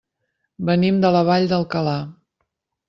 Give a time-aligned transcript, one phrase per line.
[0.69, 1.97] Venim de la Vall d'Alcalà.